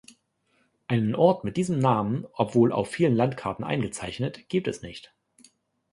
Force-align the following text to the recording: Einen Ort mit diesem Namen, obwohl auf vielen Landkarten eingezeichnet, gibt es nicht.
Einen 0.87 1.13
Ort 1.13 1.43
mit 1.43 1.57
diesem 1.57 1.77
Namen, 1.77 2.25
obwohl 2.33 2.71
auf 2.71 2.89
vielen 2.89 3.13
Landkarten 3.15 3.63
eingezeichnet, 3.63 4.49
gibt 4.49 4.67
es 4.67 4.81
nicht. 4.81 5.13